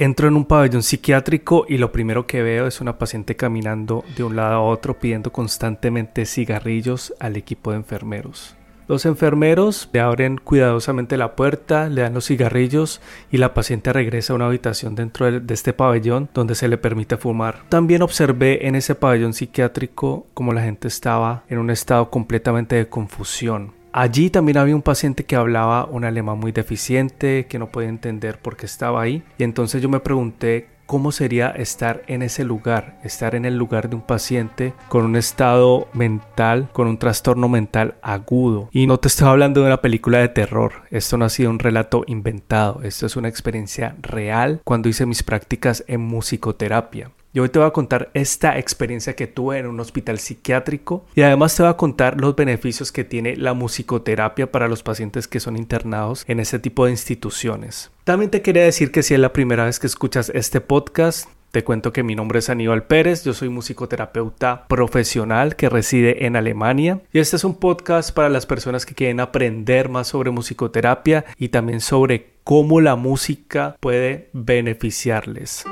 Entro 0.00 0.28
en 0.28 0.34
un 0.34 0.46
pabellón 0.46 0.82
psiquiátrico 0.82 1.66
y 1.68 1.76
lo 1.76 1.92
primero 1.92 2.26
que 2.26 2.40
veo 2.40 2.66
es 2.66 2.80
una 2.80 2.96
paciente 2.96 3.36
caminando 3.36 4.02
de 4.16 4.24
un 4.24 4.34
lado 4.34 4.54
a 4.54 4.62
otro 4.62 4.98
pidiendo 4.98 5.30
constantemente 5.30 6.24
cigarrillos 6.24 7.12
al 7.20 7.36
equipo 7.36 7.70
de 7.70 7.76
enfermeros. 7.76 8.56
Los 8.88 9.04
enfermeros 9.04 9.90
le 9.92 10.00
abren 10.00 10.38
cuidadosamente 10.38 11.18
la 11.18 11.36
puerta, 11.36 11.90
le 11.90 12.00
dan 12.00 12.14
los 12.14 12.24
cigarrillos 12.24 13.02
y 13.30 13.36
la 13.36 13.52
paciente 13.52 13.92
regresa 13.92 14.32
a 14.32 14.36
una 14.36 14.46
habitación 14.46 14.94
dentro 14.94 15.30
de 15.38 15.52
este 15.52 15.74
pabellón 15.74 16.30
donde 16.32 16.54
se 16.54 16.68
le 16.68 16.78
permite 16.78 17.18
fumar. 17.18 17.64
También 17.68 18.00
observé 18.00 18.66
en 18.66 18.76
ese 18.76 18.94
pabellón 18.94 19.34
psiquiátrico 19.34 20.26
como 20.32 20.54
la 20.54 20.62
gente 20.62 20.88
estaba 20.88 21.44
en 21.50 21.58
un 21.58 21.68
estado 21.68 22.08
completamente 22.08 22.74
de 22.74 22.88
confusión. 22.88 23.78
Allí 23.92 24.30
también 24.30 24.58
había 24.58 24.76
un 24.76 24.82
paciente 24.82 25.24
que 25.24 25.36
hablaba 25.36 25.84
un 25.86 26.04
alemán 26.04 26.38
muy 26.38 26.52
deficiente, 26.52 27.46
que 27.46 27.58
no 27.58 27.70
podía 27.70 27.88
entender 27.88 28.38
por 28.38 28.56
qué 28.56 28.66
estaba 28.66 29.02
ahí. 29.02 29.24
Y 29.36 29.42
entonces 29.42 29.82
yo 29.82 29.88
me 29.88 30.00
pregunté 30.00 30.68
cómo 30.90 31.12
sería 31.12 31.50
estar 31.50 32.02
en 32.08 32.22
ese 32.22 32.42
lugar, 32.42 32.98
estar 33.04 33.36
en 33.36 33.44
el 33.44 33.56
lugar 33.56 33.88
de 33.88 33.94
un 33.94 34.02
paciente 34.02 34.74
con 34.88 35.04
un 35.04 35.14
estado 35.14 35.86
mental, 35.92 36.68
con 36.72 36.88
un 36.88 36.98
trastorno 36.98 37.48
mental 37.48 37.94
agudo. 38.02 38.68
Y 38.72 38.88
no 38.88 38.98
te 38.98 39.06
estoy 39.06 39.28
hablando 39.28 39.60
de 39.60 39.68
una 39.68 39.82
película 39.82 40.18
de 40.18 40.28
terror, 40.28 40.72
esto 40.90 41.16
no 41.16 41.26
ha 41.26 41.28
sido 41.28 41.50
un 41.50 41.60
relato 41.60 42.02
inventado, 42.08 42.80
esto 42.82 43.06
es 43.06 43.14
una 43.14 43.28
experiencia 43.28 43.94
real 44.02 44.62
cuando 44.64 44.88
hice 44.88 45.06
mis 45.06 45.22
prácticas 45.22 45.84
en 45.86 46.00
musicoterapia. 46.00 47.12
Yo 47.32 47.44
hoy 47.44 47.48
te 47.48 47.60
voy 47.60 47.68
a 47.68 47.72
contar 47.72 48.10
esta 48.12 48.58
experiencia 48.58 49.14
que 49.14 49.28
tuve 49.28 49.58
en 49.58 49.68
un 49.68 49.78
hospital 49.78 50.18
psiquiátrico 50.18 51.06
y 51.14 51.22
además 51.22 51.54
te 51.54 51.62
voy 51.62 51.70
a 51.70 51.76
contar 51.76 52.20
los 52.20 52.34
beneficios 52.34 52.90
que 52.90 53.04
tiene 53.04 53.36
la 53.36 53.54
musicoterapia 53.54 54.50
para 54.50 54.66
los 54.66 54.82
pacientes 54.82 55.28
que 55.28 55.38
son 55.38 55.56
internados 55.56 56.24
en 56.26 56.40
ese 56.40 56.58
tipo 56.58 56.86
de 56.86 56.90
instituciones. 56.90 57.92
También 58.02 58.32
te 58.32 58.42
quería 58.42 58.64
decir 58.64 58.90
que 58.90 59.04
si 59.04 59.14
es 59.14 59.20
la 59.20 59.32
primera 59.32 59.64
vez 59.64 59.78
que 59.78 59.86
escuchas 59.86 60.32
este 60.34 60.60
podcast, 60.60 61.28
te 61.52 61.62
cuento 61.62 61.92
que 61.92 62.02
mi 62.02 62.16
nombre 62.16 62.40
es 62.40 62.50
Aníbal 62.50 62.84
Pérez, 62.84 63.22
yo 63.22 63.32
soy 63.32 63.48
musicoterapeuta 63.48 64.66
profesional 64.66 65.54
que 65.54 65.68
reside 65.68 66.26
en 66.26 66.34
Alemania 66.34 67.00
y 67.12 67.20
este 67.20 67.36
es 67.36 67.44
un 67.44 67.54
podcast 67.54 68.12
para 68.12 68.28
las 68.28 68.46
personas 68.46 68.84
que 68.84 68.96
quieren 68.96 69.20
aprender 69.20 69.88
más 69.88 70.08
sobre 70.08 70.32
musicoterapia 70.32 71.24
y 71.38 71.50
también 71.50 71.80
sobre 71.80 72.32
cómo 72.42 72.80
la 72.80 72.96
música 72.96 73.76
puede 73.78 74.30
beneficiarles. 74.32 75.64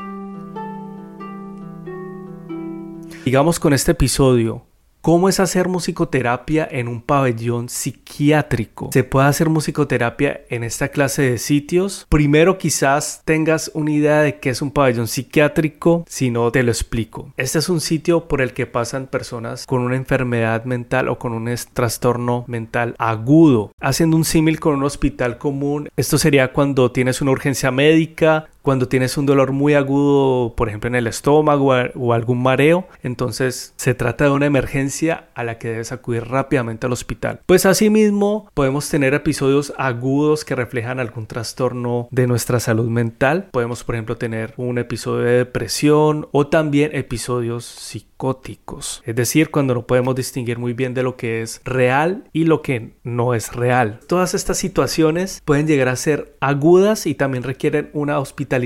Digamos 3.29 3.61
con 3.61 3.75
este 3.75 3.93
episodio, 3.93 4.65
¿Cómo 5.01 5.29
es 5.29 5.39
hacer 5.39 5.69
musicoterapia 5.69 6.67
en 6.71 6.89
un 6.89 7.01
pabellón 7.01 7.69
psiquiátrico? 7.69 8.91
¿Se 8.93 9.05
puede 9.05 9.29
hacer 9.29 9.49
musicoterapia 9.49 10.41
en 10.51 10.65
esta 10.65 10.89
clase 10.89 11.23
de 11.23 11.39
sitios? 11.39 12.05
Primero 12.09 12.59
quizás 12.59 13.23
tengas 13.25 13.71
una 13.75 13.93
idea 13.93 14.21
de 14.23 14.41
qué 14.41 14.51
es 14.51 14.61
un 14.61 14.73
pabellón 14.73 15.07
psiquiátrico, 15.07 16.05
si 16.09 16.31
no 16.31 16.51
te 16.51 16.65
lo 16.65 16.73
explico. 16.73 17.33
Este 17.37 17.61
es 17.61 17.69
un 17.69 17.81
sitio 17.81 18.27
por 18.27 18.41
el 18.41 18.53
que 18.53 18.67
pasan 18.67 19.07
personas 19.07 19.67
con 19.67 19.83
una 19.83 19.95
enfermedad 19.95 20.65
mental 20.65 21.09
o 21.09 21.19
con 21.19 21.33
un 21.33 21.49
trastorno 21.73 22.45
mental 22.49 22.97
agudo. 22.99 23.71
Haciendo 23.81 24.17
un 24.17 24.25
símil 24.25 24.59
con 24.59 24.75
un 24.75 24.83
hospital 24.83 25.39
común, 25.39 25.89
esto 25.97 26.19
sería 26.19 26.53
cuando 26.53 26.91
tienes 26.91 27.23
una 27.23 27.31
urgencia 27.31 27.71
médica, 27.71 28.49
cuando 28.69 28.87
tienes 28.87 29.17
un 29.17 29.25
dolor 29.25 29.53
muy 29.53 29.73
agudo, 29.73 30.55
por 30.55 30.69
ejemplo 30.69 30.89
en 30.89 30.95
el 30.95 31.07
estómago 31.07 31.73
o 31.95 32.13
algún 32.13 32.43
mareo, 32.43 32.87
entonces 33.03 33.73
se 33.77 33.95
trata 33.95 34.25
de 34.25 34.31
una 34.31 34.45
emergencia 34.45 35.29
a 35.35 35.43
la 35.43 35.57
que 35.57 35.69
debes 35.69 35.91
acudir 35.91 36.25
rápidamente 36.27 36.85
al 36.85 36.93
hospital. 36.93 37.41
Pues 37.47 37.65
asimismo 37.65 38.51
podemos 38.53 38.87
tener 38.91 39.15
episodios 39.15 39.73
agudos 39.79 40.45
que 40.45 40.55
reflejan 40.55 41.01
algún 41.01 41.27
trastorno 41.27 42.09
de 42.11 42.27
nuestra 42.27 42.61
salud 42.61 42.91
mental. 42.91 43.49
Podemos 43.53 43.85
por 43.85 43.95
ejemplo 43.95 44.19
tener 44.19 44.53
un 44.59 44.77
episodio 44.77 45.25
de 45.25 45.39
depresión 45.39 46.29
o 46.33 46.49
también 46.49 46.95
episodios 46.95 47.65
psicóticos. 47.65 49.03
Es 49.07 49.17
decir, 49.17 49.51
cuando 49.51 49.73
no 49.73 49.87
podemos 49.87 50.15
distinguir 50.15 50.59
muy 50.59 50.75
bien 50.75 50.93
de 50.93 51.05
lo 51.05 51.17
que 51.17 51.41
es 51.41 51.63
real 51.65 52.25
y 52.35 52.45
lo 52.45 52.61
que 52.61 52.97
no 53.03 53.33
es 53.33 53.55
real. 53.55 54.01
Todas 54.07 54.35
estas 54.35 54.59
situaciones 54.59 55.41
pueden 55.47 55.67
llegar 55.67 55.89
a 55.89 55.97
ser 55.97 56.37
agudas 56.41 57.07
y 57.07 57.15
también 57.15 57.45
requieren 57.45 57.89
una 57.95 58.19
hospitalización 58.19 58.58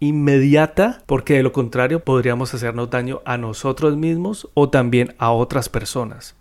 inmediata 0.00 1.02
porque 1.06 1.34
de 1.34 1.42
lo 1.42 1.52
contrario 1.52 2.00
podríamos 2.00 2.54
hacernos 2.54 2.90
daño 2.90 3.20
a 3.24 3.38
nosotros 3.38 3.96
mismos 3.96 4.48
o 4.54 4.70
también 4.70 5.14
a 5.18 5.30
otras 5.30 5.68
personas 5.68 6.36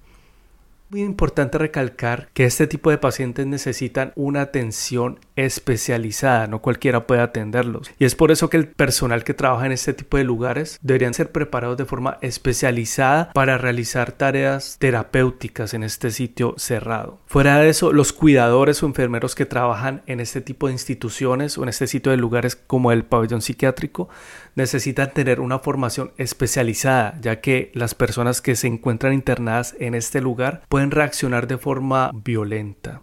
muy 0.93 1.01
importante 1.01 1.57
recalcar 1.57 2.29
que 2.33 2.45
este 2.45 2.67
tipo 2.67 2.91
de 2.91 2.99
pacientes 2.99 3.47
necesitan 3.47 4.13
una 4.15 4.41
atención 4.41 5.19
especializada, 5.35 6.45
no 6.45 6.61
cualquiera 6.61 7.07
puede 7.07 7.21
atenderlos. 7.21 7.91
Y 7.97 8.05
es 8.05 8.13
por 8.13 8.31
eso 8.31 8.49
que 8.49 8.57
el 8.57 8.67
personal 8.67 9.23
que 9.23 9.33
trabaja 9.33 9.65
en 9.65 9.71
este 9.71 9.93
tipo 9.93 10.17
de 10.17 10.23
lugares 10.23 10.77
deberían 10.83 11.15
ser 11.15 11.31
preparados 11.31 11.77
de 11.77 11.85
forma 11.85 12.19
especializada 12.21 13.31
para 13.33 13.57
realizar 13.57 14.11
tareas 14.11 14.77
terapéuticas 14.77 15.73
en 15.73 15.83
este 15.83 16.11
sitio 16.11 16.53
cerrado. 16.57 17.19
Fuera 17.25 17.57
de 17.57 17.69
eso, 17.69 17.91
los 17.91 18.13
cuidadores 18.13 18.83
o 18.83 18.85
enfermeros 18.85 19.33
que 19.33 19.47
trabajan 19.47 20.03
en 20.05 20.19
este 20.19 20.41
tipo 20.41 20.67
de 20.67 20.73
instituciones 20.73 21.57
o 21.57 21.63
en 21.63 21.69
este 21.69 21.87
sitio 21.87 22.11
de 22.11 22.17
lugares 22.17 22.55
como 22.55 22.91
el 22.91 23.03
pabellón 23.03 23.41
psiquiátrico 23.41 24.09
necesitan 24.55 25.11
tener 25.11 25.39
una 25.39 25.57
formación 25.57 26.11
especializada, 26.17 27.17
ya 27.19 27.41
que 27.41 27.71
las 27.73 27.95
personas 27.95 28.41
que 28.41 28.55
se 28.55 28.67
encuentran 28.67 29.13
internadas 29.13 29.75
en 29.79 29.95
este 29.95 30.21
lugar 30.21 30.61
pueden 30.69 30.82
reaccionar 30.91 31.47
de 31.47 31.57
forma 31.57 32.11
violenta. 32.13 33.01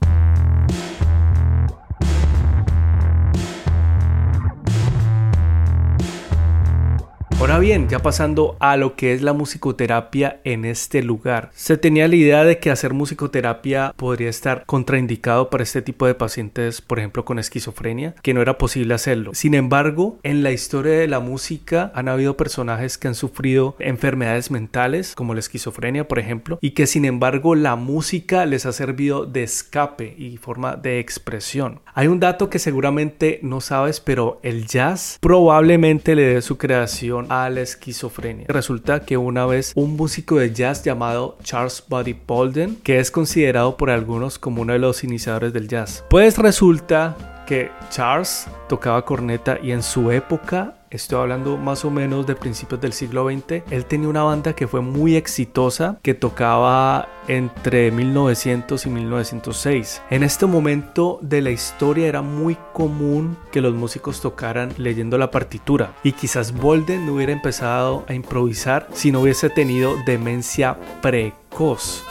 Ahora 7.41 7.59
bien, 7.59 7.89
ya 7.89 8.01
pasando 8.01 8.59
a 8.61 8.77
lo 8.77 8.97
que 8.97 9.15
es 9.15 9.23
la 9.23 9.33
musicoterapia 9.33 10.43
en 10.45 10.67
este 10.67 11.03
lugar. 11.03 11.51
Se 11.55 11.79
tenía 11.79 12.07
la 12.07 12.17
idea 12.17 12.45
de 12.45 12.59
que 12.59 12.71
hacer 12.71 12.93
musicoterapia 12.93 13.95
podría 13.97 14.29
estar 14.29 14.65
contraindicado 14.67 15.49
para 15.49 15.63
este 15.63 15.81
tipo 15.81 16.07
de 16.07 16.15
pacientes, 16.15 16.83
por 16.83 16.99
ejemplo, 16.99 17.25
con 17.25 17.39
esquizofrenia, 17.39 18.15
que 18.23 18.35
no 18.35 18.43
era 18.43 18.59
posible 18.59 18.93
hacerlo. 18.93 19.31
Sin 19.33 19.55
embargo, 19.55 20.19
en 20.23 20.43
la 20.43 20.53
historia 20.53 20.93
de 20.93 21.09
la 21.09 21.21
música 21.21 21.91
han 21.95 22.09
habido 22.09 22.37
personajes 22.37 22.99
que 22.99 23.09
han 23.09 23.15
sufrido 23.15 23.75
enfermedades 23.79 24.51
mentales, 24.51 25.15
como 25.15 25.33
la 25.33 25.41
esquizofrenia, 25.41 26.07
por 26.07 26.19
ejemplo, 26.19 26.59
y 26.61 26.73
que 26.73 26.87
sin 26.87 27.07
embargo 27.07 27.55
la 27.55 27.75
música 27.75 28.45
les 28.45 28.67
ha 28.67 28.73
servido 28.73 29.25
de 29.25 29.45
escape 29.45 30.15
y 30.19 30.37
forma 30.37 30.77
de 30.77 30.99
expresión. 30.99 31.81
Hay 31.95 32.07
un 32.07 32.21
dato 32.21 32.51
que 32.51 32.59
seguramente 32.59 33.41
no 33.43 33.63
sabes, 33.63 33.99
pero 33.99 34.41
el 34.43 34.67
jazz 34.67 35.17
probablemente 35.23 36.15
le 36.15 36.35
dé 36.35 36.43
su 36.43 36.59
creación 36.59 37.30
a 37.31 37.49
la 37.49 37.61
esquizofrenia. 37.61 38.47
Resulta 38.49 39.01
que 39.07 39.17
una 39.17 39.47
vez 39.47 39.73
un 39.77 39.95
músico 39.95 40.37
de 40.39 40.53
jazz 40.53 40.83
llamado 40.83 41.39
Charles 41.45 41.85
Buddy 41.89 42.17
Bolden, 42.27 42.77
que 42.83 42.99
es 42.99 43.13
considerado 43.13 43.77
por 43.77 43.89
algunos 43.89 44.37
como 44.37 44.63
uno 44.63 44.73
de 44.73 44.81
los 44.81 45.05
iniciadores 45.05 45.53
del 45.53 45.69
jazz, 45.69 46.05
pues 46.11 46.39
resulta 46.39 47.45
que 47.47 47.71
Charles 47.89 48.49
tocaba 48.69 49.05
corneta 49.05 49.59
y 49.63 49.71
en 49.71 49.85
su 49.85 50.11
época 50.11 50.80
Estoy 50.91 51.21
hablando 51.21 51.57
más 51.57 51.85
o 51.85 51.91
menos 51.91 52.27
de 52.27 52.35
principios 52.35 52.81
del 52.81 52.93
siglo 52.93 53.31
XX. 53.31 53.63
Él 53.71 53.85
tenía 53.85 54.09
una 54.09 54.25
banda 54.25 54.55
que 54.55 54.67
fue 54.67 54.81
muy 54.81 55.15
exitosa, 55.15 56.01
que 56.03 56.15
tocaba 56.15 57.09
entre 57.29 57.93
1900 57.93 58.87
y 58.87 58.91
1906. 58.91 60.03
En 60.11 60.25
este 60.25 60.47
momento 60.47 61.21
de 61.23 61.43
la 61.43 61.51
historia 61.51 62.09
era 62.09 62.23
muy 62.23 62.57
común 62.73 63.37
que 63.53 63.61
los 63.61 63.73
músicos 63.73 64.21
tocaran 64.21 64.75
leyendo 64.79 65.17
la 65.17 65.31
partitura 65.31 65.95
y 66.03 66.11
quizás 66.11 66.53
Bolden 66.53 67.07
no 67.07 67.15
hubiera 67.15 67.33
empezado 67.33 68.05
a 68.09 68.15
improvisar 68.15 68.89
si 68.93 69.13
no 69.13 69.21
hubiese 69.21 69.49
tenido 69.49 69.95
demencia 70.05 70.77
precoz 71.01 72.05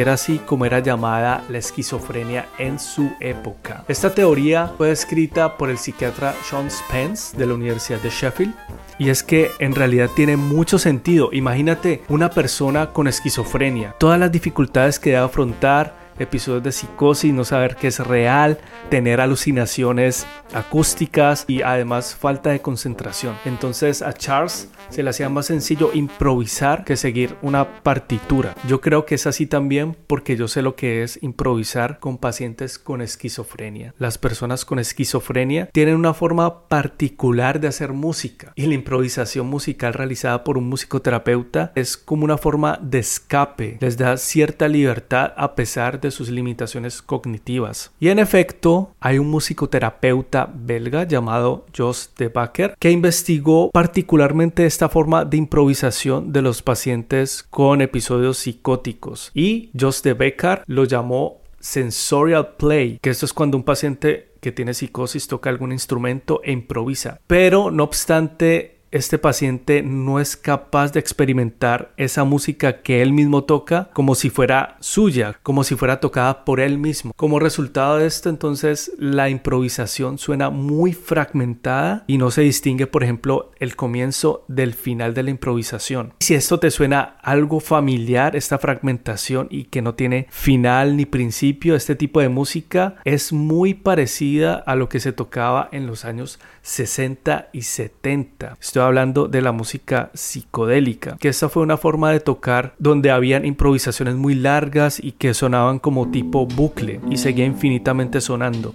era 0.00 0.14
así 0.14 0.38
como 0.38 0.66
era 0.66 0.80
llamada 0.80 1.44
la 1.48 1.58
esquizofrenia 1.58 2.46
en 2.58 2.78
su 2.78 3.10
época. 3.20 3.84
Esta 3.88 4.14
teoría 4.14 4.72
fue 4.76 4.90
escrita 4.90 5.56
por 5.56 5.70
el 5.70 5.78
psiquiatra 5.78 6.34
Sean 6.48 6.70
Spence 6.70 7.36
de 7.36 7.46
la 7.46 7.54
Universidad 7.54 8.00
de 8.00 8.10
Sheffield 8.10 8.54
y 8.98 9.10
es 9.10 9.22
que 9.22 9.50
en 9.58 9.74
realidad 9.74 10.10
tiene 10.14 10.36
mucho 10.36 10.78
sentido. 10.78 11.30
Imagínate 11.32 12.02
una 12.08 12.30
persona 12.30 12.92
con 12.92 13.08
esquizofrenia, 13.08 13.94
todas 13.98 14.18
las 14.18 14.32
dificultades 14.32 14.98
que 14.98 15.10
debe 15.10 15.22
afrontar, 15.22 16.05
episodios 16.18 16.62
de 16.62 16.72
psicosis, 16.72 17.32
no 17.32 17.44
saber 17.44 17.76
qué 17.76 17.88
es 17.88 18.00
real, 18.00 18.58
tener 18.90 19.20
alucinaciones 19.20 20.26
acústicas 20.52 21.44
y 21.48 21.62
además 21.62 22.14
falta 22.14 22.50
de 22.50 22.60
concentración. 22.60 23.34
Entonces 23.44 24.02
a 24.02 24.12
Charles 24.12 24.68
se 24.88 25.02
le 25.02 25.10
hacía 25.10 25.28
más 25.28 25.46
sencillo 25.46 25.90
improvisar 25.92 26.84
que 26.84 26.96
seguir 26.96 27.36
una 27.42 27.82
partitura. 27.82 28.54
Yo 28.68 28.80
creo 28.80 29.04
que 29.04 29.16
es 29.16 29.26
así 29.26 29.46
también 29.46 29.96
porque 30.06 30.36
yo 30.36 30.48
sé 30.48 30.62
lo 30.62 30.76
que 30.76 31.02
es 31.02 31.18
improvisar 31.22 31.98
con 31.98 32.18
pacientes 32.18 32.78
con 32.78 33.02
esquizofrenia. 33.02 33.94
Las 33.98 34.18
personas 34.18 34.64
con 34.64 34.78
esquizofrenia 34.78 35.66
tienen 35.72 35.96
una 35.96 36.14
forma 36.14 36.68
particular 36.68 37.60
de 37.60 37.68
hacer 37.68 37.92
música 37.92 38.52
y 38.54 38.66
la 38.66 38.74
improvisación 38.74 39.46
musical 39.46 39.94
realizada 39.94 40.44
por 40.44 40.58
un 40.58 40.68
musicoterapeuta 40.68 41.72
es 41.74 41.96
como 41.96 42.24
una 42.24 42.38
forma 42.38 42.78
de 42.80 42.98
escape. 42.98 43.78
Les 43.80 43.96
da 43.96 44.16
cierta 44.16 44.68
libertad 44.68 45.32
a 45.36 45.54
pesar 45.54 46.00
de 46.00 46.05
sus 46.10 46.28
limitaciones 46.28 47.02
cognitivas. 47.02 47.92
Y 48.00 48.08
en 48.08 48.18
efecto, 48.18 48.94
hay 49.00 49.18
un 49.18 49.28
musicoterapeuta 49.28 50.50
belga 50.52 51.04
llamado 51.04 51.66
Jos 51.76 52.10
de 52.16 52.28
Bakker 52.28 52.76
que 52.78 52.90
investigó 52.90 53.70
particularmente 53.70 54.66
esta 54.66 54.88
forma 54.88 55.24
de 55.24 55.36
improvisación 55.36 56.32
de 56.32 56.42
los 56.42 56.62
pacientes 56.62 57.42
con 57.42 57.80
episodios 57.80 58.38
psicóticos 58.38 59.30
y 59.34 59.70
Jos 59.78 60.02
de 60.02 60.14
Bakker 60.14 60.62
lo 60.66 60.84
llamó 60.84 61.40
sensorial 61.60 62.54
play, 62.56 62.98
que 63.02 63.10
esto 63.10 63.26
es 63.26 63.32
cuando 63.32 63.56
un 63.56 63.64
paciente 63.64 64.32
que 64.40 64.52
tiene 64.52 64.74
psicosis 64.74 65.26
toca 65.26 65.50
algún 65.50 65.72
instrumento 65.72 66.40
e 66.44 66.52
improvisa. 66.52 67.20
Pero 67.26 67.70
no 67.72 67.82
obstante, 67.82 68.75
este 68.90 69.18
paciente 69.18 69.82
no 69.82 70.20
es 70.20 70.36
capaz 70.36 70.92
de 70.92 71.00
experimentar 71.00 71.92
esa 71.96 72.24
música 72.24 72.82
que 72.82 73.02
él 73.02 73.12
mismo 73.12 73.44
toca 73.44 73.90
como 73.92 74.14
si 74.14 74.30
fuera 74.30 74.76
suya, 74.80 75.38
como 75.42 75.64
si 75.64 75.74
fuera 75.74 76.00
tocada 76.00 76.44
por 76.44 76.60
él 76.60 76.78
mismo. 76.78 77.12
Como 77.16 77.38
resultado 77.38 77.98
de 77.98 78.06
esto, 78.06 78.28
entonces 78.28 78.92
la 78.98 79.28
improvisación 79.28 80.18
suena 80.18 80.50
muy 80.50 80.92
fragmentada 80.92 82.04
y 82.06 82.18
no 82.18 82.30
se 82.30 82.42
distingue, 82.42 82.86
por 82.86 83.02
ejemplo, 83.02 83.50
el 83.58 83.76
comienzo 83.76 84.44
del 84.48 84.74
final 84.74 85.14
de 85.14 85.22
la 85.24 85.30
improvisación. 85.30 86.14
Si 86.20 86.34
esto 86.34 86.58
te 86.58 86.70
suena 86.70 87.16
algo 87.22 87.60
familiar, 87.60 88.36
esta 88.36 88.58
fragmentación 88.58 89.48
y 89.50 89.64
que 89.64 89.82
no 89.82 89.94
tiene 89.94 90.26
final 90.30 90.96
ni 90.96 91.06
principio, 91.06 91.74
este 91.74 91.96
tipo 91.96 92.20
de 92.20 92.28
música 92.28 92.96
es 93.04 93.32
muy 93.32 93.74
parecida 93.74 94.54
a 94.54 94.76
lo 94.76 94.88
que 94.88 95.00
se 95.00 95.12
tocaba 95.12 95.68
en 95.72 95.86
los 95.86 96.04
años 96.04 96.38
60 96.66 97.50
y 97.52 97.62
70. 97.62 98.56
Estoy 98.60 98.82
hablando 98.82 99.28
de 99.28 99.40
la 99.40 99.52
música 99.52 100.10
psicodélica, 100.14 101.16
que 101.20 101.28
esta 101.28 101.48
fue 101.48 101.62
una 101.62 101.76
forma 101.76 102.10
de 102.10 102.18
tocar 102.18 102.74
donde 102.80 103.12
habían 103.12 103.46
improvisaciones 103.46 104.16
muy 104.16 104.34
largas 104.34 104.98
y 105.02 105.12
que 105.12 105.32
sonaban 105.32 105.78
como 105.78 106.10
tipo 106.10 106.44
bucle 106.44 107.00
y 107.08 107.18
seguía 107.18 107.46
infinitamente 107.46 108.20
sonando. 108.20 108.74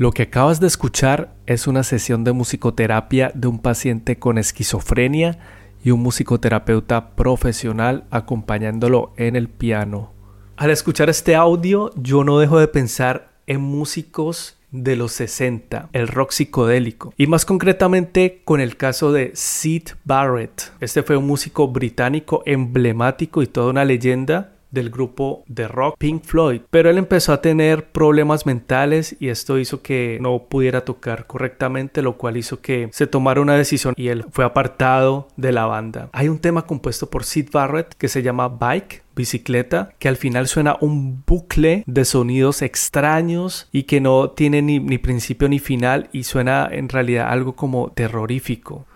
Lo 0.00 0.12
que 0.12 0.22
acabas 0.22 0.60
de 0.60 0.66
escuchar 0.66 1.34
es 1.44 1.66
una 1.66 1.82
sesión 1.82 2.24
de 2.24 2.32
musicoterapia 2.32 3.32
de 3.34 3.48
un 3.48 3.58
paciente 3.58 4.18
con 4.18 4.38
esquizofrenia 4.38 5.38
y 5.84 5.90
un 5.90 6.00
musicoterapeuta 6.00 7.10
profesional 7.10 8.04
acompañándolo 8.10 9.12
en 9.18 9.36
el 9.36 9.50
piano. 9.50 10.10
Al 10.56 10.70
escuchar 10.70 11.10
este 11.10 11.36
audio, 11.36 11.90
yo 11.96 12.24
no 12.24 12.38
dejo 12.38 12.58
de 12.58 12.68
pensar 12.68 13.28
en 13.46 13.60
músicos 13.60 14.56
de 14.70 14.96
los 14.96 15.12
60, 15.12 15.90
el 15.92 16.08
rock 16.08 16.30
psicodélico, 16.30 17.12
y 17.18 17.26
más 17.26 17.44
concretamente 17.44 18.40
con 18.46 18.62
el 18.62 18.78
caso 18.78 19.12
de 19.12 19.32
Sid 19.34 19.90
Barrett. 20.04 20.72
Este 20.80 21.02
fue 21.02 21.18
un 21.18 21.26
músico 21.26 21.68
británico 21.68 22.42
emblemático 22.46 23.42
y 23.42 23.46
toda 23.48 23.68
una 23.68 23.84
leyenda 23.84 24.54
del 24.70 24.90
grupo 24.90 25.44
de 25.46 25.68
rock 25.68 25.96
Pink 25.98 26.24
Floyd, 26.24 26.62
pero 26.70 26.90
él 26.90 26.98
empezó 26.98 27.32
a 27.32 27.40
tener 27.40 27.90
problemas 27.90 28.46
mentales 28.46 29.16
y 29.20 29.28
esto 29.28 29.58
hizo 29.58 29.82
que 29.82 30.18
no 30.20 30.44
pudiera 30.48 30.84
tocar 30.84 31.26
correctamente, 31.26 32.02
lo 32.02 32.16
cual 32.16 32.36
hizo 32.36 32.60
que 32.60 32.88
se 32.92 33.06
tomara 33.06 33.40
una 33.40 33.54
decisión 33.54 33.94
y 33.96 34.08
él 34.08 34.24
fue 34.30 34.44
apartado 34.44 35.28
de 35.36 35.52
la 35.52 35.66
banda. 35.66 36.08
Hay 36.12 36.28
un 36.28 36.38
tema 36.38 36.66
compuesto 36.66 37.10
por 37.10 37.24
Sid 37.24 37.50
Barrett 37.52 37.94
que 37.94 38.08
se 38.08 38.22
llama 38.22 38.48
Bike, 38.48 39.02
bicicleta, 39.14 39.92
que 39.98 40.08
al 40.08 40.16
final 40.16 40.46
suena 40.46 40.76
un 40.80 41.22
bucle 41.26 41.84
de 41.86 42.04
sonidos 42.04 42.62
extraños 42.62 43.68
y 43.72 43.84
que 43.84 44.00
no 44.00 44.30
tiene 44.30 44.62
ni, 44.62 44.78
ni 44.78 44.98
principio 44.98 45.48
ni 45.48 45.58
final 45.58 46.08
y 46.12 46.24
suena 46.24 46.68
en 46.70 46.88
realidad 46.88 47.28
algo 47.28 47.54
como 47.54 47.90
terrorífico. 47.92 48.86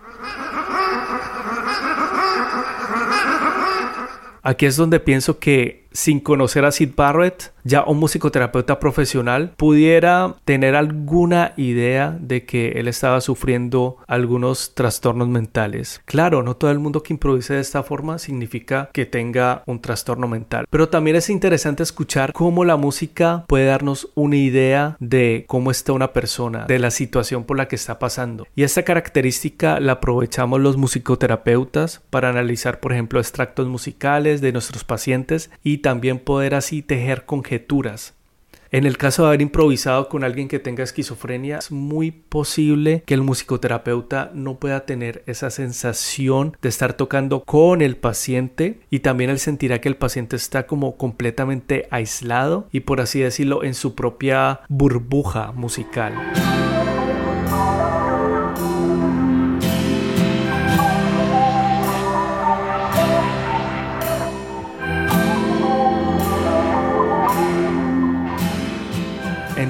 Aquí 4.46 4.67
es 4.67 4.76
donde 4.76 5.00
pienso 5.00 5.38
que 5.38 5.83
sin 5.94 6.19
conocer 6.20 6.64
a 6.64 6.73
Sid 6.73 6.91
Barrett, 6.96 7.52
ya 7.62 7.85
un 7.85 7.99
musicoterapeuta 7.99 8.79
profesional 8.79 9.55
pudiera 9.56 10.35
tener 10.44 10.75
alguna 10.75 11.55
idea 11.56 12.14
de 12.20 12.44
que 12.44 12.73
él 12.73 12.88
estaba 12.88 13.23
sufriendo 13.23 13.96
algunos 14.06 14.75
trastornos 14.75 15.29
mentales. 15.29 16.02
Claro, 16.05 16.43
no 16.43 16.56
todo 16.56 16.73
el 16.73 16.81
mundo 16.81 17.02
que 17.02 17.14
improvise 17.14 17.55
de 17.55 17.61
esta 17.61 17.82
forma 17.82 18.19
significa 18.19 18.91
que 18.93 19.06
tenga 19.06 19.62
un 19.67 19.81
trastorno 19.81 20.29
mental, 20.29 20.67
pero 20.69 20.88
también 20.88 21.17
es 21.17 21.31
interesante 21.31 21.82
escuchar 21.82 22.32
cómo 22.32 22.64
la 22.64 22.76
música 22.76 23.44
puede 23.46 23.67
darnos 23.67 24.11
una 24.14 24.37
idea 24.37 24.96
de 24.99 25.44
cómo 25.46 25.70
está 25.70 25.93
una 25.93 26.12
persona, 26.12 26.67
de 26.67 26.81
la 26.81 26.91
situación 26.91 27.44
por 27.44 27.56
la 27.56 27.69
que 27.69 27.76
está 27.76 27.99
pasando. 28.00 28.46
Y 28.56 28.64
esta 28.64 28.82
característica 28.82 29.79
la 29.79 29.93
aprovechamos 29.93 30.61
los 30.61 30.76
musicoterapeutas 30.76 32.02
para 32.11 32.29
analizar, 32.29 32.81
por 32.81 32.93
ejemplo, 32.93 33.20
extractos 33.20 33.69
musicales 33.69 34.41
de 34.41 34.52
nuestros 34.52 34.82
pacientes 34.82 35.50
y 35.62 35.83
también 35.84 36.19
poder 36.19 36.54
así 36.54 36.81
tejer 36.81 37.26
conjeturas. 37.26 38.14
En 38.70 38.86
el 38.86 38.96
caso 38.96 39.22
de 39.22 39.28
haber 39.28 39.42
improvisado 39.42 40.08
con 40.08 40.25
alguien 40.25 40.48
que 40.48 40.58
tenga 40.58 40.82
esquizofrenia, 40.82 41.58
es 41.58 41.70
muy 41.70 42.10
posible 42.10 43.02
que 43.04 43.12
el 43.12 43.20
musicoterapeuta 43.20 44.31
no 44.32 44.58
pueda 44.58 44.86
tener 44.86 45.22
esa 45.26 45.50
sensación 45.50 46.56
de 46.62 46.70
estar 46.70 46.94
tocando 46.94 47.44
con 47.44 47.82
el 47.82 47.98
paciente 47.98 48.81
y 48.88 49.00
también 49.00 49.28
él 49.28 49.38
sentirá 49.38 49.82
que 49.82 49.90
el 49.90 49.96
paciente 49.96 50.36
está 50.36 50.66
como 50.66 50.96
completamente 50.96 51.86
aislado 51.90 52.66
y 52.72 52.81
por 52.81 53.02
así 53.02 53.20
decirlo 53.20 53.62
en 53.62 53.75
su 53.75 53.94
propia 53.94 54.60
burbuja 54.70 55.52
musical. 55.52 56.14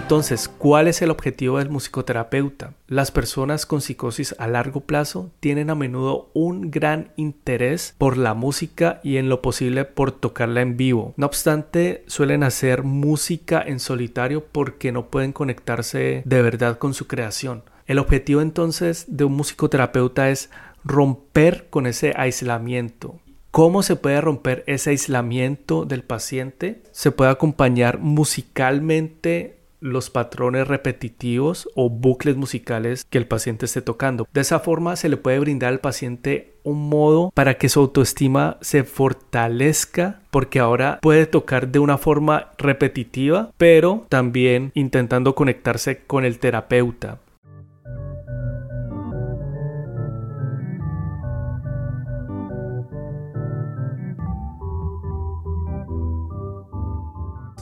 Entonces, 0.04 0.48
¿cuál 0.48 0.86
es 0.86 1.00
el 1.00 1.10
objetivo 1.10 1.58
del 1.58 1.70
musicoterapeuta? 1.70 2.74
Las 2.88 3.10
personas 3.10 3.64
con 3.64 3.80
psicosis 3.80 4.34
a 4.38 4.46
largo 4.46 4.82
plazo 4.82 5.30
tienen 5.40 5.70
a 5.70 5.74
menudo 5.74 6.28
un 6.34 6.70
gran 6.70 7.12
interés 7.16 7.94
por 7.96 8.18
la 8.18 8.34
música 8.34 9.00
y 9.02 9.16
en 9.16 9.30
lo 9.30 9.40
posible 9.40 9.86
por 9.86 10.12
tocarla 10.12 10.60
en 10.60 10.76
vivo. 10.76 11.14
No 11.16 11.24
obstante, 11.24 12.04
suelen 12.06 12.42
hacer 12.42 12.82
música 12.82 13.64
en 13.66 13.80
solitario 13.80 14.44
porque 14.44 14.92
no 14.92 15.06
pueden 15.06 15.32
conectarse 15.32 16.20
de 16.26 16.42
verdad 16.42 16.76
con 16.76 16.92
su 16.92 17.06
creación. 17.06 17.62
El 17.86 17.98
objetivo 17.98 18.42
entonces 18.42 19.06
de 19.08 19.24
un 19.24 19.32
musicoterapeuta 19.32 20.28
es 20.28 20.50
romper 20.84 21.68
con 21.70 21.86
ese 21.86 22.12
aislamiento, 22.14 23.20
¿Cómo 23.50 23.84
se 23.84 23.94
puede 23.94 24.20
romper 24.20 24.64
ese 24.66 24.90
aislamiento 24.90 25.84
del 25.84 26.02
paciente? 26.02 26.82
Se 26.90 27.12
puede 27.12 27.30
acompañar 27.30 28.00
musicalmente 28.00 29.63
los 29.84 30.08
patrones 30.08 30.66
repetitivos 30.66 31.68
o 31.74 31.90
bucles 31.90 32.36
musicales 32.36 33.04
que 33.10 33.18
el 33.18 33.26
paciente 33.26 33.66
esté 33.66 33.82
tocando. 33.82 34.26
De 34.32 34.40
esa 34.40 34.58
forma 34.58 34.96
se 34.96 35.10
le 35.10 35.18
puede 35.18 35.38
brindar 35.38 35.74
al 35.74 35.80
paciente 35.80 36.54
un 36.62 36.88
modo 36.88 37.30
para 37.34 37.58
que 37.58 37.68
su 37.68 37.80
autoestima 37.80 38.56
se 38.62 38.84
fortalezca 38.84 40.22
porque 40.30 40.58
ahora 40.58 40.98
puede 41.02 41.26
tocar 41.26 41.68
de 41.68 41.80
una 41.80 41.98
forma 41.98 42.52
repetitiva 42.56 43.50
pero 43.58 44.06
también 44.08 44.72
intentando 44.72 45.34
conectarse 45.34 45.98
con 46.06 46.24
el 46.24 46.38
terapeuta 46.38 47.18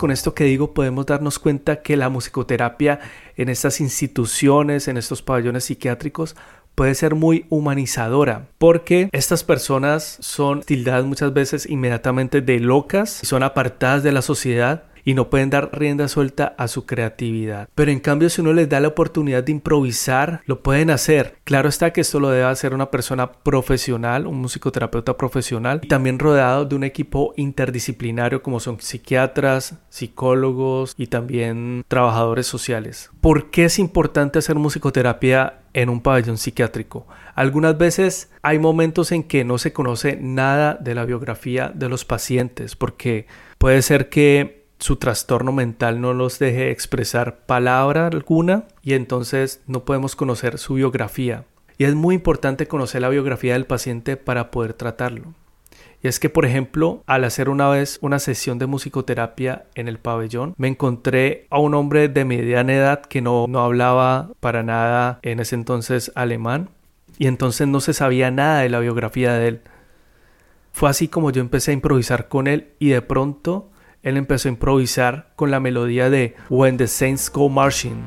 con 0.03 0.11
esto 0.11 0.35
que 0.35 0.43
digo 0.43 0.75
podemos 0.75 1.07
darnos 1.07 1.39
cuenta 1.39 1.81
que 1.81 1.97
la 1.97 2.09
musicoterapia 2.09 2.99
en 3.37 3.49
estas 3.49 3.81
instituciones, 3.81 4.89
en 4.89 4.97
estos 4.97 5.23
pabellones 5.23 5.63
psiquiátricos, 5.63 6.35
puede 6.75 6.97
ser 6.97 7.15
muy 7.15 7.47
humanizadora 7.51 8.49
porque 8.59 9.09
estas 9.13 9.45
personas 9.45 10.17
son 10.19 10.63
tildadas 10.63 11.05
muchas 11.05 11.33
veces 11.33 11.71
inmediatamente 11.71 12.41
de 12.41 12.59
locas 12.59 13.23
y 13.23 13.27
son 13.27 13.45
apartadas 13.45 14.03
de 14.03 14.11
la 14.11 14.23
sociedad 14.23 14.83
y 15.05 15.15
no 15.15 15.31
pueden 15.31 15.51
dar 15.51 15.71
rienda 15.73 16.09
suelta 16.09 16.55
a 16.59 16.69
su 16.69 16.87
creatividad. 16.87 17.69
Pero 17.75 17.91
en 17.91 18.01
cambio 18.01 18.31
si 18.31 18.41
uno 18.41 18.53
les 18.53 18.69
da 18.69 18.81
la 18.81 18.89
oportunidad 18.89 19.43
de 19.43 19.53
improvisar, 19.53 20.43
lo 20.47 20.63
pueden 20.63 20.91
hacer. 20.91 21.37
Claro 21.45 21.69
está 21.69 21.93
que 21.93 22.01
esto 22.01 22.21
lo 22.21 22.31
debe 22.31 22.45
hacer 22.45 22.75
una 22.75 22.91
persona 22.91 23.33
profesional, 23.33 24.27
un 24.27 24.41
musicoterapeuta 24.41 25.17
profesional, 25.17 25.81
y 25.83 25.89
también 25.89 26.19
rodeado 26.19 26.65
de 26.65 26.77
un 26.77 26.85
equipo 26.85 27.35
interdisciplinario 27.37 28.43
como 28.43 28.61
son 28.61 28.81
psiquiatras, 28.81 29.75
psicólogos 29.89 30.95
y 30.97 31.09
también 31.09 31.85
trabajadores 31.89 32.47
sociales. 32.47 33.11
¿Por 33.21 33.51
qué 33.51 33.65
es 33.65 33.79
importante 33.79 34.39
hacer 34.39 34.57
musicoterapia 34.57 35.59
en 35.75 35.89
un 35.89 36.01
pabellón 36.01 36.39
psiquiátrico. 36.39 37.07
Algunas 37.35 37.79
veces 37.79 38.31
hay 38.43 38.59
momentos 38.59 39.13
en 39.13 39.23
que 39.23 39.45
no 39.45 39.59
se 39.59 39.73
conoce 39.73 40.19
nada 40.21 40.75
de 40.75 40.95
la 40.95 41.05
biografía 41.05 41.73
de 41.75 41.89
los 41.89 42.05
pacientes 42.05 42.77
porque 42.77 43.27
puede 43.59 43.83
ser 43.83 44.09
que 44.09 44.62
su 44.83 44.97
trastorno 44.97 45.53
mental 45.53 46.01
no 46.01 46.13
los 46.13 46.41
deje 46.41 46.73
expresar 46.73 47.47
palabra 47.47 48.09
alguna 48.09 48.65
y 48.83 48.95
entonces 48.95 49.63
no 49.69 49.85
podemos 49.85 50.17
conocer 50.17 50.59
su 50.59 50.75
biografía. 50.75 51.45
Y 51.79 51.85
es 51.85 51.95
muy 51.95 52.17
importante 52.17 52.67
conocer 52.67 53.03
la 53.03 53.09
biografía 53.09 53.53
del 53.53 53.65
paciente 53.65 54.17
para 54.17 54.51
poder 54.51 54.75
tratarlo. 54.75 55.35
Y 56.03 56.09
es 56.09 56.19
que, 56.19 56.29
por 56.29 56.45
ejemplo, 56.45 57.05
al 57.07 57.23
hacer 57.23 57.49
una 57.49 57.69
vez 57.69 57.99
una 58.03 58.19
sesión 58.19 58.59
de 58.59 58.67
musicoterapia 58.67 59.67
en 59.77 59.87
el 59.87 59.99
pabellón, 59.99 60.55
me 60.57 60.67
encontré 60.67 61.47
a 61.51 61.61
un 61.61 61.75
hombre 61.75 62.09
de 62.09 62.25
mediana 62.25 62.75
edad 62.75 63.03
que 63.03 63.23
no, 63.23 63.47
no 63.49 63.61
hablaba 63.61 64.31
para 64.41 64.65
nada 64.65 65.21
en 65.23 65.39
ese 65.39 65.55
entonces 65.55 66.11
alemán 66.17 66.71
y 67.19 67.29
entonces 67.29 67.69
no 67.69 67.81
se 67.81 67.95
sabía 67.95 68.33
nada 68.33 68.63
de 68.63 68.69
la 68.69 68.81
biografía 68.81 69.35
de 69.35 69.47
él. 69.47 69.61
Fue 70.73 70.91
así 70.91 71.07
como 71.07 71.31
yo 71.31 71.41
empecé 71.41 71.71
a 71.71 71.75
improvisar 71.75 72.27
con 72.27 72.49
él 72.49 72.73
y 72.81 72.89
de 72.89 73.03
pronto 73.03 73.72
él 74.03 74.17
empezó 74.17 74.49
a 74.49 74.53
improvisar 74.53 75.29
con 75.37 75.51
la 75.51 75.61
melodía 75.61 76.11
de 76.11 76.35
When 76.51 76.77
the 76.77 76.89
Saints 76.89 77.31
Go 77.31 77.49
Marching. 77.49 78.03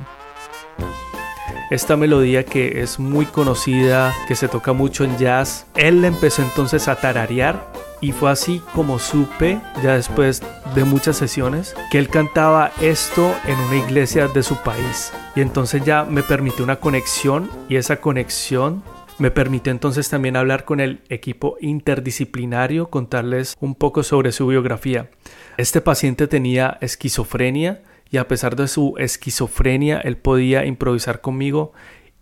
Esta 1.71 1.95
melodía 1.95 2.45
que 2.45 2.81
es 2.81 2.99
muy 2.99 3.25
conocida, 3.25 4.13
que 4.27 4.35
se 4.35 4.47
toca 4.47 4.73
mucho 4.73 5.03
en 5.03 5.17
jazz, 5.17 5.65
él 5.75 6.03
empezó 6.05 6.43
entonces 6.43 6.87
a 6.87 6.95
tararear 6.95 7.71
y 8.01 8.11
fue 8.11 8.29
así 8.29 8.61
como 8.73 8.99
supe, 8.99 9.59
ya 9.81 9.95
después 9.95 10.43
de 10.75 10.83
muchas 10.83 11.17
sesiones, 11.17 11.75
que 11.89 11.97
él 11.97 12.09
cantaba 12.09 12.71
esto 12.81 13.33
en 13.45 13.57
una 13.57 13.77
iglesia 13.77 14.27
de 14.27 14.43
su 14.43 14.57
país. 14.57 15.11
Y 15.35 15.41
entonces 15.41 15.83
ya 15.83 16.03
me 16.03 16.21
permitió 16.21 16.63
una 16.63 16.75
conexión 16.75 17.49
y 17.67 17.77
esa 17.77 17.95
conexión 17.97 18.83
me 19.17 19.31
permitió 19.31 19.71
entonces 19.71 20.09
también 20.09 20.35
hablar 20.35 20.65
con 20.65 20.79
el 20.79 21.01
equipo 21.09 21.57
interdisciplinario, 21.61 22.89
contarles 22.89 23.55
un 23.59 23.75
poco 23.75 24.03
sobre 24.03 24.31
su 24.31 24.47
biografía. 24.47 25.09
Este 25.57 25.81
paciente 25.81 26.27
tenía 26.27 26.77
esquizofrenia 26.81 27.81
y 28.11 28.17
a 28.17 28.27
pesar 28.27 28.55
de 28.55 28.67
su 28.67 28.95
esquizofrenia, 28.97 29.99
él 29.99 30.17
podía 30.17 30.65
improvisar 30.65 31.21
conmigo 31.21 31.73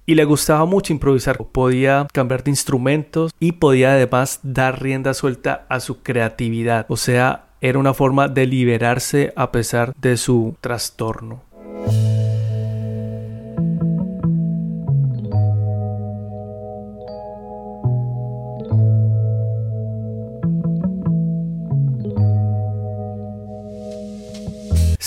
y 0.06 0.16
le 0.16 0.26
gustaba 0.26 0.66
mucho 0.66 0.94
improvisar. 0.94 1.38
Podía 1.38 2.08
cambiar 2.12 2.44
de 2.44 2.52
instrumentos 2.52 3.32
y 3.40 3.54
podía 3.54 3.94
además 3.94 4.40
dar 4.44 4.82
rienda 4.82 5.14
suelta 5.14 5.66
a 5.70 5.80
su 5.80 6.02
creatividad. 6.04 6.86
O 6.90 6.98
sea, 6.98 7.48
era 7.62 7.80
una 7.80 7.94
forma 7.94 8.28
de 8.28 8.46
liberarse 8.46 9.34
a 9.36 9.52
pesar 9.52 9.94
de 9.96 10.18
su 10.18 10.56
trastorno. 10.62 11.44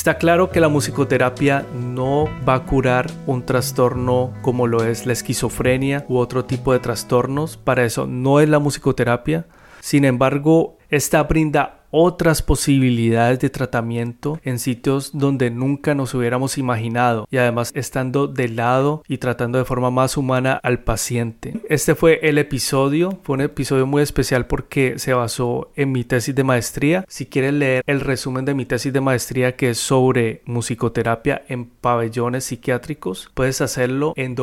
Está 0.06 0.18
claro 0.18 0.50
que 0.50 0.60
la 0.60 0.68
musicoterapia 0.68 1.66
no 1.74 2.28
va 2.48 2.54
a 2.54 2.62
curar 2.62 3.10
un 3.26 3.44
trastorno 3.44 4.32
como 4.40 4.68
lo 4.68 4.84
es 4.84 5.04
la 5.04 5.12
esquizofrenia 5.12 6.06
u 6.08 6.18
otro 6.18 6.44
tipo 6.44 6.72
de 6.72 6.78
trastornos. 6.78 7.56
Para 7.56 7.84
eso 7.84 8.06
no 8.06 8.38
es 8.38 8.48
la 8.48 8.60
musicoterapia. 8.60 9.46
Sin 9.80 10.04
embargo, 10.04 10.75
esta 10.90 11.22
brinda 11.22 11.80
otras 11.90 12.42
posibilidades 12.42 13.38
de 13.40 13.48
tratamiento 13.48 14.38
en 14.44 14.58
sitios 14.58 15.12
donde 15.14 15.50
nunca 15.50 15.94
nos 15.94 16.14
hubiéramos 16.14 16.58
imaginado 16.58 17.26
y 17.30 17.38
además 17.38 17.72
estando 17.74 18.26
de 18.26 18.48
lado 18.48 19.02
y 19.08 19.18
tratando 19.18 19.58
de 19.58 19.64
forma 19.64 19.90
más 19.90 20.16
humana 20.16 20.60
al 20.62 20.80
paciente. 20.80 21.54
Este 21.68 21.94
fue 21.94 22.20
el 22.22 22.38
episodio, 22.38 23.18
fue 23.22 23.34
un 23.34 23.40
episodio 23.40 23.86
muy 23.86 24.02
especial 24.02 24.46
porque 24.46 24.98
se 24.98 25.14
basó 25.14 25.70
en 25.74 25.92
mi 25.92 26.04
tesis 26.04 26.34
de 26.34 26.44
maestría. 26.44 27.04
Si 27.08 27.26
quieres 27.26 27.54
leer 27.54 27.82
el 27.86 28.00
resumen 28.00 28.44
de 28.44 28.54
mi 28.54 28.66
tesis 28.66 28.92
de 28.92 29.00
maestría 29.00 29.56
que 29.56 29.70
es 29.70 29.78
sobre 29.78 30.42
musicoterapia 30.44 31.42
en 31.48 31.66
pabellones 31.66 32.44
psiquiátricos, 32.44 33.30
puedes 33.32 33.60
hacerlo 33.60 34.12
en 34.16 34.34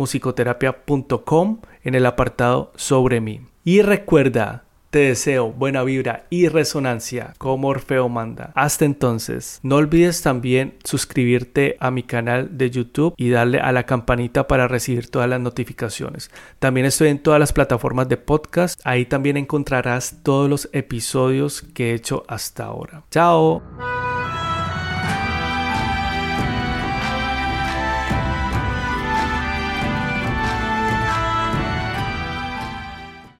www.podcastmusicoterapia.com 0.00 1.60
en 1.84 1.94
el 1.94 2.06
apartado 2.06 2.72
sobre 2.76 3.20
mí. 3.20 3.42
Y 3.64 3.82
recuerda, 3.82 4.64
te 4.90 5.00
deseo 5.00 5.52
buena 5.52 5.84
vibra 5.84 6.24
y 6.30 6.48
resonancia 6.48 7.34
como 7.38 7.68
Orfeo 7.68 8.08
manda. 8.08 8.50
Hasta 8.54 8.84
entonces, 8.84 9.60
no 9.62 9.76
olvides 9.76 10.22
también 10.22 10.74
suscribirte 10.82 11.76
a 11.78 11.90
mi 11.90 12.02
canal 12.02 12.58
de 12.58 12.70
YouTube 12.70 13.14
y 13.16 13.30
darle 13.30 13.60
a 13.60 13.70
la 13.70 13.84
campanita 13.84 14.48
para 14.48 14.66
recibir 14.66 15.08
todas 15.08 15.28
las 15.28 15.40
notificaciones. 15.40 16.30
También 16.58 16.86
estoy 16.86 17.08
en 17.08 17.22
todas 17.22 17.38
las 17.38 17.52
plataformas 17.52 18.08
de 18.08 18.16
podcast. 18.16 18.80
Ahí 18.84 19.06
también 19.06 19.36
encontrarás 19.36 20.22
todos 20.24 20.50
los 20.50 20.68
episodios 20.72 21.62
que 21.62 21.90
he 21.90 21.94
hecho 21.94 22.24
hasta 22.26 22.64
ahora. 22.64 23.04
Chao. 23.10 23.62